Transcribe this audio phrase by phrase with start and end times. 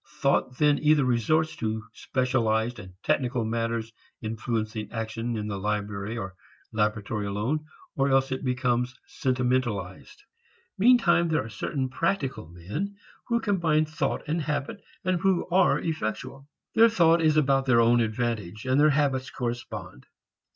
[0.19, 6.33] Thought then either resorts to specialized and technical matters influencing action in the library or
[6.71, 10.23] laboratory alone, or else it becomes sentimentalized.
[10.75, 12.95] Meantime there are certain "practical" men
[13.27, 16.49] who combine thought and habit and who are effectual.
[16.73, 20.07] Their thought is about their own advantage; and their habits correspond.